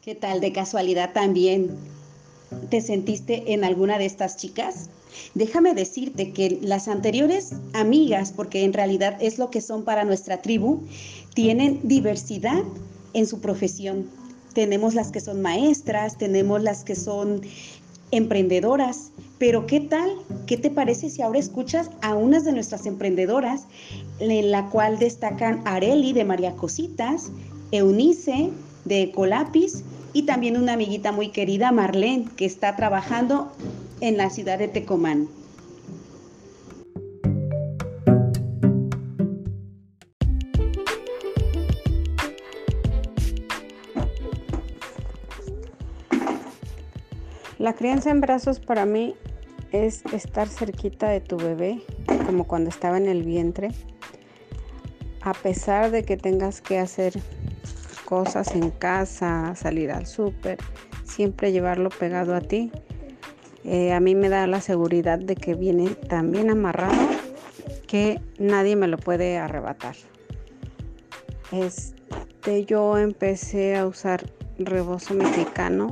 ¿Qué 0.00 0.14
tal 0.14 0.40
de 0.40 0.52
casualidad 0.52 1.12
también 1.12 1.76
te 2.70 2.80
sentiste 2.80 3.52
en 3.52 3.64
alguna 3.64 3.98
de 3.98 4.06
estas 4.06 4.36
chicas? 4.36 4.88
Déjame 5.34 5.74
decirte 5.74 6.32
que 6.32 6.58
las 6.62 6.86
anteriores 6.86 7.54
amigas, 7.72 8.32
porque 8.32 8.62
en 8.62 8.72
realidad 8.72 9.16
es 9.20 9.38
lo 9.38 9.50
que 9.50 9.60
son 9.60 9.84
para 9.84 10.04
nuestra 10.04 10.42
tribu, 10.42 10.86
tienen 11.34 11.80
diversidad 11.82 12.62
en 13.14 13.26
su 13.26 13.40
profesión. 13.40 14.08
Tenemos 14.56 14.94
las 14.94 15.12
que 15.12 15.20
son 15.20 15.42
maestras, 15.42 16.16
tenemos 16.16 16.62
las 16.62 16.82
que 16.82 16.96
son 16.96 17.42
emprendedoras, 18.10 19.10
pero 19.36 19.66
¿qué 19.66 19.80
tal? 19.80 20.10
¿Qué 20.46 20.56
te 20.56 20.70
parece 20.70 21.10
si 21.10 21.20
ahora 21.20 21.38
escuchas 21.38 21.90
a 22.00 22.14
unas 22.14 22.46
de 22.46 22.52
nuestras 22.52 22.86
emprendedoras, 22.86 23.66
en 24.18 24.50
la 24.50 24.70
cual 24.70 24.98
destacan 24.98 25.60
Areli 25.66 26.14
de 26.14 26.24
María 26.24 26.56
Cositas, 26.56 27.30
Eunice 27.70 28.48
de 28.86 29.02
Ecolapis 29.02 29.82
y 30.14 30.22
también 30.22 30.56
una 30.56 30.72
amiguita 30.72 31.12
muy 31.12 31.28
querida, 31.28 31.70
Marlene, 31.70 32.24
que 32.34 32.46
está 32.46 32.76
trabajando 32.76 33.52
en 34.00 34.16
la 34.16 34.30
ciudad 34.30 34.58
de 34.58 34.68
Tecomán. 34.68 35.28
La 47.66 47.72
crianza 47.72 48.12
en 48.12 48.20
brazos 48.20 48.60
para 48.60 48.86
mí 48.86 49.16
es 49.72 50.04
estar 50.12 50.46
cerquita 50.46 51.08
de 51.08 51.20
tu 51.20 51.36
bebé, 51.36 51.82
como 52.24 52.46
cuando 52.46 52.70
estaba 52.70 52.96
en 52.96 53.08
el 53.08 53.24
vientre, 53.24 53.72
a 55.20 55.34
pesar 55.34 55.90
de 55.90 56.04
que 56.04 56.16
tengas 56.16 56.60
que 56.60 56.78
hacer 56.78 57.14
cosas 58.04 58.54
en 58.54 58.70
casa, 58.70 59.56
salir 59.56 59.90
al 59.90 60.06
súper, 60.06 60.58
siempre 61.02 61.50
llevarlo 61.50 61.88
pegado 61.88 62.36
a 62.36 62.40
ti. 62.40 62.70
Eh, 63.64 63.92
a 63.92 63.98
mí 63.98 64.14
me 64.14 64.28
da 64.28 64.46
la 64.46 64.60
seguridad 64.60 65.18
de 65.18 65.34
que 65.34 65.56
viene 65.56 65.88
tan 65.88 66.30
bien 66.30 66.50
amarrado 66.50 67.02
que 67.88 68.20
nadie 68.38 68.76
me 68.76 68.86
lo 68.86 68.96
puede 68.96 69.38
arrebatar. 69.38 69.96
Este, 71.50 72.64
yo 72.64 72.96
empecé 72.96 73.74
a 73.74 73.88
usar 73.88 74.24
rebozo 74.56 75.14
mexicano 75.14 75.90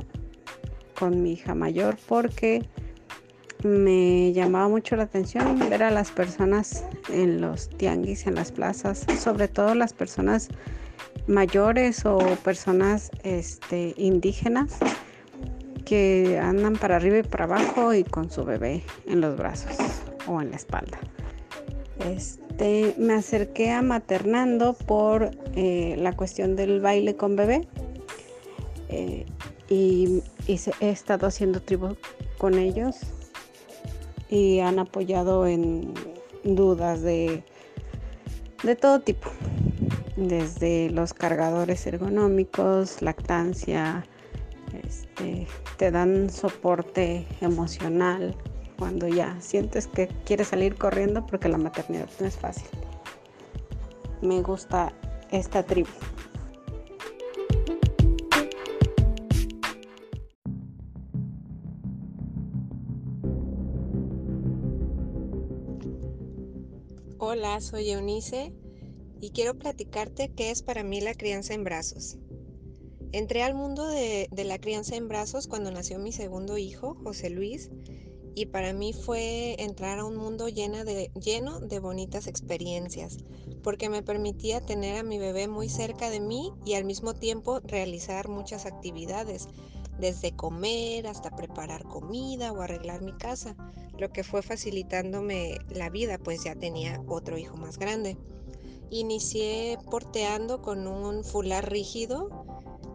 con 0.97 1.21
mi 1.21 1.33
hija 1.33 1.55
mayor 1.55 1.97
porque 2.07 2.63
me 3.63 4.31
llamaba 4.33 4.67
mucho 4.67 4.95
la 4.95 5.03
atención 5.03 5.57
ver 5.69 5.83
a 5.83 5.91
las 5.91 6.11
personas 6.11 6.83
en 7.09 7.41
los 7.41 7.69
tianguis, 7.69 8.27
en 8.27 8.35
las 8.35 8.51
plazas, 8.51 9.05
sobre 9.19 9.47
todo 9.47 9.73
las 9.75 9.93
personas 9.93 10.49
mayores 11.27 12.05
o 12.05 12.19
personas 12.43 13.11
este, 13.23 13.93
indígenas 13.97 14.77
que 15.85 16.39
andan 16.39 16.73
para 16.73 16.97
arriba 16.97 17.19
y 17.19 17.23
para 17.23 17.45
abajo 17.45 17.93
y 17.93 18.03
con 18.03 18.29
su 18.29 18.43
bebé 18.43 18.83
en 19.07 19.21
los 19.21 19.37
brazos 19.37 19.77
o 20.27 20.41
en 20.41 20.51
la 20.51 20.57
espalda. 20.57 20.99
Este, 21.99 22.93
me 22.97 23.13
acerqué 23.13 23.71
a 23.71 23.81
maternando 23.81 24.73
por 24.73 25.31
eh, 25.55 25.95
la 25.97 26.13
cuestión 26.13 26.55
del 26.55 26.81
baile 26.81 27.15
con 27.15 27.35
bebé 27.35 27.67
eh, 28.89 29.25
y, 29.69 30.23
he 30.47 30.89
estado 30.89 31.27
haciendo 31.27 31.61
tribu 31.61 31.95
con 32.37 32.55
ellos 32.55 32.97
y 34.29 34.59
han 34.59 34.79
apoyado 34.79 35.47
en 35.47 35.93
dudas 36.43 37.01
de, 37.01 37.43
de 38.63 38.75
todo 38.75 39.01
tipo 39.01 39.29
desde 40.15 40.89
los 40.91 41.13
cargadores 41.13 41.85
ergonómicos, 41.87 43.01
lactancia, 43.01 44.05
este, 44.83 45.47
te 45.77 45.91
dan 45.91 46.29
soporte 46.29 47.25
emocional 47.41 48.35
cuando 48.77 49.07
ya 49.07 49.39
sientes 49.39 49.87
que 49.87 50.07
quieres 50.25 50.49
salir 50.49 50.75
corriendo 50.75 51.25
porque 51.25 51.49
la 51.49 51.57
maternidad 51.57 52.09
no 52.19 52.27
es 52.27 52.37
fácil. 52.37 52.67
Me 54.21 54.41
gusta 54.41 54.93
esta 55.31 55.63
tribu. 55.63 55.89
Hola, 67.17 67.61
soy 67.61 67.91
Eunice 67.91 68.51
y 69.21 69.29
quiero 69.29 69.57
platicarte 69.57 70.33
qué 70.35 70.51
es 70.51 70.61
para 70.61 70.83
mí 70.83 70.99
la 70.99 71.13
crianza 71.13 71.53
en 71.53 71.63
brazos. 71.63 72.17
Entré 73.13 73.41
al 73.41 73.53
mundo 73.53 73.87
de, 73.87 74.27
la 74.35 74.59
crianza 74.59 74.97
en 74.97 75.07
brazos 75.07 75.47
cuando 75.47 75.71
nació 75.71 75.97
mi 75.97 76.11
segundo 76.11 76.57
hijo, 76.57 76.95
José 77.05 77.29
Luis, 77.29 77.71
y 78.35 78.47
para 78.47 78.73
mí 78.73 78.91
fue 78.91 79.55
entrar 79.63 79.99
a 79.99 80.03
un 80.03 80.17
mundo 80.17 80.49
lleno 80.49 80.83
de, 80.83 81.09
lleno 81.13 81.61
de 81.61 81.79
bonitas 81.79 82.27
experiencias, 82.27 83.19
porque 83.63 83.87
me 83.87 84.03
permitía 84.03 84.59
tener 84.59 84.97
a 84.97 85.03
mi 85.03 85.17
bebé 85.17 85.47
muy 85.47 85.69
cerca 85.69 86.09
de 86.09 86.19
mí 86.19 86.51
y 86.65 86.73
al 86.73 86.83
mismo 86.83 87.13
tiempo 87.13 87.61
realizar 87.61 88.27
muchas 88.27 88.65
actividades, 88.65 89.47
desde 89.99 90.35
comer 90.35 91.07
hasta 91.07 91.35
preparar 91.35 91.83
comida 91.83 92.51
o 92.51 92.61
arreglar 92.61 93.01
mi 93.01 93.13
casa, 93.13 93.55
lo 93.97 94.11
que 94.11 94.23
fue 94.23 94.41
facilitándome 94.41 95.57
la 95.69 95.89
vida, 95.89 96.17
pues 96.17 96.43
ya 96.43 96.55
tenía 96.55 97.01
otro 97.07 97.37
hijo 97.37 97.57
más 97.57 97.77
grande. 97.77 98.17
Inicié 98.89 99.77
porteando 99.89 100.61
con 100.61 100.87
un 100.87 101.23
fular 101.23 101.69
rígido, 101.71 102.29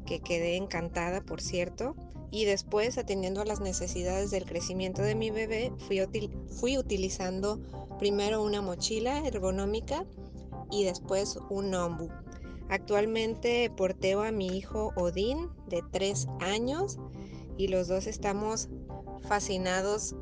que 0.06 0.20
quedé 0.20 0.56
encantada, 0.56 1.20
por 1.20 1.40
cierto, 1.40 1.94
y 2.30 2.44
después, 2.44 2.96
atendiendo 2.96 3.40
a 3.40 3.44
las 3.44 3.60
necesidades 3.60 4.30
del 4.30 4.44
crecimiento 4.44 5.02
de 5.02 5.14
mi 5.14 5.30
bebé, 5.30 5.72
fui, 5.78 6.00
fui 6.48 6.78
utilizando 6.78 7.60
primero 7.98 8.42
una 8.42 8.62
mochila 8.62 9.26
ergonómica 9.26 10.06
y 10.70 10.84
después 10.84 11.38
un 11.48 11.74
ombu. 11.74 12.08
Actualmente 12.70 13.68
porteo 13.76 14.22
a 14.22 14.30
mi 14.30 14.46
hijo 14.46 14.92
Odín 14.94 15.48
de 15.66 15.82
tres 15.90 16.28
años 16.38 16.98
y 17.56 17.66
los 17.66 17.88
dos 17.88 18.06
estamos 18.06 18.68
fascinados 19.26 20.14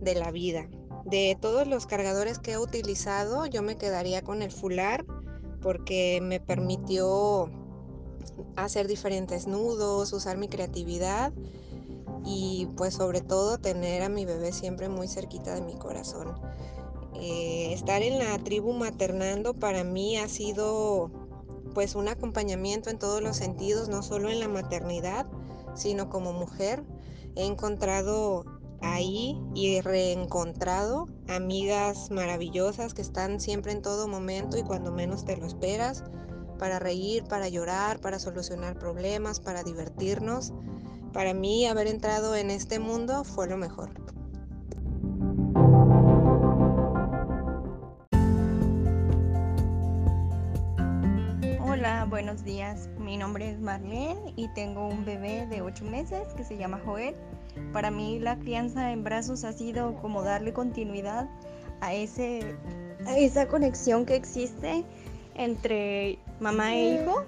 de 0.00 0.14
la 0.14 0.30
vida. 0.30 0.68
De 1.04 1.36
todos 1.38 1.66
los 1.66 1.86
cargadores 1.86 2.38
que 2.38 2.52
he 2.52 2.58
utilizado, 2.58 3.44
yo 3.44 3.62
me 3.62 3.76
quedaría 3.76 4.22
con 4.22 4.40
el 4.40 4.50
fular 4.50 5.04
porque 5.60 6.20
me 6.22 6.40
permitió 6.40 7.50
hacer 8.56 8.88
diferentes 8.88 9.46
nudos, 9.46 10.14
usar 10.14 10.38
mi 10.38 10.48
creatividad 10.48 11.30
y 12.24 12.68
pues 12.74 12.94
sobre 12.94 13.20
todo 13.20 13.58
tener 13.58 14.02
a 14.02 14.08
mi 14.08 14.24
bebé 14.24 14.52
siempre 14.52 14.88
muy 14.88 15.08
cerquita 15.08 15.54
de 15.54 15.60
mi 15.60 15.74
corazón. 15.74 16.40
Eh, 17.14 17.74
estar 17.74 18.00
en 18.00 18.18
la 18.18 18.38
tribu 18.38 18.72
maternando 18.72 19.52
para 19.52 19.84
mí 19.84 20.16
ha 20.16 20.28
sido 20.28 21.21
pues 21.74 21.94
un 21.94 22.08
acompañamiento 22.08 22.90
en 22.90 22.98
todos 22.98 23.22
los 23.22 23.36
sentidos, 23.36 23.88
no 23.88 24.02
solo 24.02 24.30
en 24.30 24.40
la 24.40 24.48
maternidad, 24.48 25.26
sino 25.74 26.08
como 26.08 26.32
mujer. 26.32 26.84
He 27.34 27.46
encontrado 27.46 28.44
ahí 28.80 29.40
y 29.54 29.80
reencontrado 29.80 31.06
amigas 31.28 32.10
maravillosas 32.10 32.94
que 32.94 33.02
están 33.02 33.40
siempre 33.40 33.72
en 33.72 33.82
todo 33.82 34.08
momento 34.08 34.58
y 34.58 34.62
cuando 34.62 34.92
menos 34.92 35.24
te 35.24 35.36
lo 35.36 35.46
esperas, 35.46 36.04
para 36.58 36.78
reír, 36.78 37.24
para 37.24 37.48
llorar, 37.48 38.00
para 38.00 38.18
solucionar 38.18 38.78
problemas, 38.78 39.40
para 39.40 39.62
divertirnos. 39.62 40.52
Para 41.12 41.34
mí 41.34 41.66
haber 41.66 41.88
entrado 41.88 42.36
en 42.36 42.50
este 42.50 42.78
mundo 42.78 43.24
fue 43.24 43.48
lo 43.48 43.56
mejor. 43.56 44.11
Buenos 52.12 52.44
días. 52.44 52.90
Mi 52.98 53.16
nombre 53.16 53.50
es 53.50 53.58
Marlene 53.58 54.34
y 54.36 54.46
tengo 54.48 54.86
un 54.86 55.02
bebé 55.02 55.46
de 55.46 55.62
8 55.62 55.86
meses 55.86 56.28
que 56.36 56.44
se 56.44 56.58
llama 56.58 56.78
Joel. 56.84 57.14
Para 57.72 57.90
mí 57.90 58.18
la 58.18 58.38
crianza 58.38 58.92
en 58.92 59.02
brazos 59.02 59.44
ha 59.44 59.52
sido 59.54 59.94
como 59.94 60.22
darle 60.22 60.52
continuidad 60.52 61.30
a, 61.80 61.94
ese, 61.94 62.54
esa 63.16 63.48
conexión 63.48 64.04
que 64.04 64.14
existe 64.14 64.84
entre 65.36 66.18
mamá 66.38 66.74
e 66.74 66.96
hijo 66.96 67.24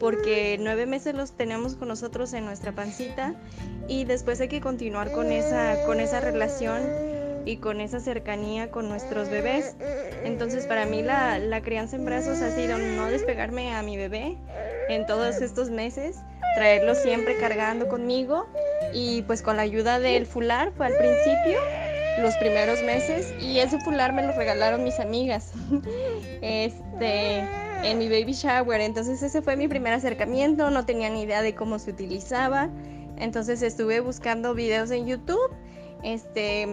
porque 0.00 0.58
nueve 0.60 0.86
meses 0.86 1.14
los 1.14 1.30
tenemos 1.30 1.76
con 1.76 1.86
nosotros 1.86 2.32
en 2.32 2.44
nuestra 2.44 2.72
pancita 2.72 3.36
y 3.86 4.02
después 4.02 4.40
hay 4.40 4.48
que 4.48 4.60
continuar 4.60 5.12
con 5.12 5.30
esa, 5.30 5.84
con 5.86 6.00
esa 6.00 6.18
relación 6.18 6.82
y 7.44 7.58
con 7.58 7.80
esa 7.80 8.00
cercanía 8.00 8.70
con 8.70 8.88
nuestros 8.88 9.28
bebés. 9.28 9.76
Entonces 10.24 10.66
para 10.66 10.86
mí 10.86 11.02
la, 11.02 11.38
la 11.38 11.62
crianza 11.62 11.96
en 11.96 12.04
brazos 12.04 12.40
ha 12.40 12.50
sido 12.50 12.78
no 12.78 13.06
despegarme 13.06 13.74
a 13.74 13.82
mi 13.82 13.96
bebé 13.96 14.36
en 14.88 15.06
todos 15.06 15.40
estos 15.40 15.70
meses, 15.70 16.16
traerlo 16.54 16.94
siempre 16.94 17.36
cargando 17.38 17.88
conmigo 17.88 18.46
y 18.92 19.22
pues 19.22 19.42
con 19.42 19.56
la 19.56 19.62
ayuda 19.62 19.98
del 19.98 20.26
fular 20.26 20.72
fue 20.76 20.86
al 20.86 20.94
principio 20.96 21.58
los 22.20 22.36
primeros 22.36 22.82
meses 22.82 23.34
y 23.40 23.58
ese 23.58 23.80
fular 23.80 24.12
me 24.12 24.22
lo 24.22 24.32
regalaron 24.32 24.84
mis 24.84 25.00
amigas. 25.00 25.52
Este 26.42 27.44
en 27.84 27.98
mi 27.98 28.08
baby 28.08 28.32
shower. 28.32 28.80
Entonces 28.80 29.22
ese 29.22 29.42
fue 29.42 29.56
mi 29.56 29.68
primer 29.68 29.92
acercamiento, 29.92 30.70
no 30.70 30.86
tenía 30.86 31.10
ni 31.10 31.22
idea 31.22 31.42
de 31.42 31.54
cómo 31.54 31.78
se 31.78 31.90
utilizaba. 31.90 32.70
Entonces 33.16 33.62
estuve 33.62 34.00
buscando 34.00 34.54
videos 34.54 34.90
en 34.90 35.06
YouTube 35.06 35.54
este, 36.04 36.68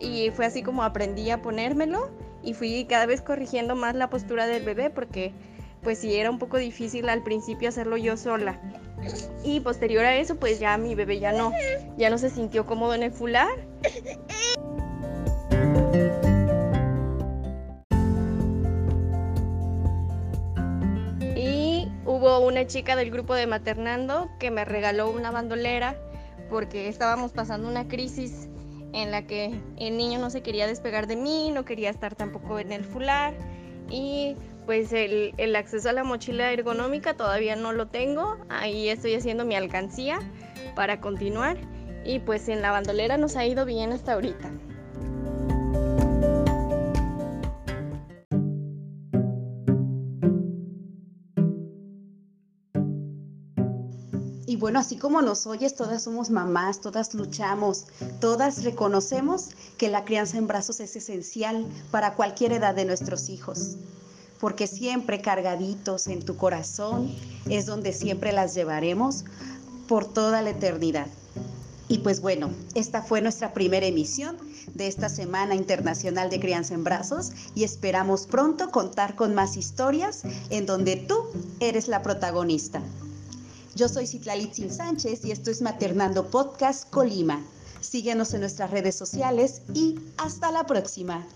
y 0.00 0.30
fue 0.30 0.46
así 0.46 0.62
como 0.62 0.84
aprendí 0.84 1.28
a 1.30 1.42
ponérmelo 1.42 2.08
y 2.42 2.54
fui 2.54 2.86
cada 2.86 3.04
vez 3.04 3.20
corrigiendo 3.20 3.74
más 3.74 3.96
la 3.96 4.08
postura 4.08 4.46
del 4.46 4.64
bebé 4.64 4.90
porque 4.90 5.32
pues 5.82 5.98
sí 5.98 6.16
era 6.16 6.30
un 6.30 6.38
poco 6.38 6.56
difícil 6.56 7.08
al 7.08 7.22
principio 7.22 7.68
hacerlo 7.68 7.96
yo 7.96 8.16
sola. 8.16 8.60
Y 9.44 9.60
posterior 9.60 10.04
a 10.04 10.16
eso 10.16 10.36
pues 10.36 10.60
ya 10.60 10.78
mi 10.78 10.94
bebé 10.94 11.18
ya 11.18 11.32
no, 11.32 11.52
ya 11.98 12.10
no 12.10 12.16
se 12.16 12.30
sintió 12.30 12.64
cómodo 12.64 12.94
en 12.94 13.02
el 13.02 13.12
fular. 13.12 13.48
Hubo 22.08 22.38
una 22.40 22.66
chica 22.66 22.96
del 22.96 23.10
grupo 23.10 23.34
de 23.34 23.46
Maternando 23.46 24.30
que 24.38 24.50
me 24.50 24.64
regaló 24.64 25.10
una 25.10 25.30
bandolera 25.30 25.96
porque 26.48 26.88
estábamos 26.88 27.32
pasando 27.32 27.68
una 27.68 27.88
crisis 27.88 28.48
en 28.96 29.10
la 29.10 29.26
que 29.26 29.60
el 29.76 29.96
niño 29.98 30.18
no 30.18 30.30
se 30.30 30.42
quería 30.42 30.66
despegar 30.66 31.06
de 31.06 31.16
mí, 31.16 31.50
no 31.52 31.66
quería 31.66 31.90
estar 31.90 32.14
tampoco 32.14 32.58
en 32.58 32.72
el 32.72 32.82
fular. 32.82 33.34
Y 33.90 34.36
pues 34.64 34.92
el, 34.92 35.34
el, 35.36 35.54
acceso 35.54 35.90
a 35.90 35.92
la 35.92 36.02
mochila 36.02 36.50
ergonómica 36.50 37.14
todavía 37.14 37.54
no 37.54 37.72
lo 37.72 37.86
tengo, 37.86 38.36
ahí 38.48 38.88
estoy 38.88 39.14
haciendo 39.14 39.44
mi 39.44 39.54
alcancía 39.54 40.18
para 40.74 41.00
continuar. 41.00 41.58
Y 42.04 42.20
pues 42.20 42.48
en 42.48 42.62
la 42.62 42.70
bandolera 42.70 43.18
nos 43.18 43.36
ha 43.36 43.44
ido 43.44 43.66
bien 43.66 43.92
hasta 43.92 44.14
ahorita. 44.14 44.50
Y 54.48 54.54
bueno, 54.54 54.78
así 54.78 54.96
como 54.96 55.22
nos 55.22 55.44
oyes, 55.48 55.74
todas 55.74 56.04
somos 56.04 56.30
mamás, 56.30 56.80
todas 56.80 57.14
luchamos, 57.14 57.86
todas 58.20 58.62
reconocemos 58.62 59.48
que 59.76 59.88
la 59.88 60.04
crianza 60.04 60.38
en 60.38 60.46
brazos 60.46 60.78
es 60.78 60.94
esencial 60.94 61.66
para 61.90 62.14
cualquier 62.14 62.52
edad 62.52 62.72
de 62.72 62.84
nuestros 62.84 63.28
hijos, 63.28 63.76
porque 64.38 64.68
siempre 64.68 65.20
cargaditos 65.20 66.06
en 66.06 66.24
tu 66.24 66.36
corazón 66.36 67.12
es 67.50 67.66
donde 67.66 67.92
siempre 67.92 68.32
las 68.32 68.54
llevaremos 68.54 69.24
por 69.88 70.04
toda 70.04 70.42
la 70.42 70.50
eternidad. 70.50 71.08
Y 71.88 71.98
pues 71.98 72.20
bueno, 72.20 72.50
esta 72.74 73.02
fue 73.02 73.20
nuestra 73.20 73.52
primera 73.52 73.86
emisión 73.86 74.36
de 74.74 74.86
esta 74.86 75.08
Semana 75.08 75.56
Internacional 75.56 76.30
de 76.30 76.38
Crianza 76.38 76.74
en 76.74 76.84
Brazos 76.84 77.32
y 77.56 77.64
esperamos 77.64 78.26
pronto 78.26 78.70
contar 78.70 79.16
con 79.16 79.34
más 79.34 79.56
historias 79.56 80.22
en 80.50 80.66
donde 80.66 80.96
tú 80.96 81.16
eres 81.58 81.88
la 81.88 82.02
protagonista. 82.02 82.80
Yo 83.76 83.90
soy 83.90 84.06
Citlalitzin 84.06 84.72
Sánchez 84.72 85.22
y 85.26 85.32
esto 85.32 85.50
es 85.50 85.60
Maternando 85.60 86.30
Podcast 86.30 86.88
Colima. 86.88 87.44
Síguenos 87.82 88.32
en 88.32 88.40
nuestras 88.40 88.70
redes 88.70 88.94
sociales 88.94 89.60
y 89.74 89.96
hasta 90.16 90.50
la 90.50 90.64
próxima. 90.64 91.26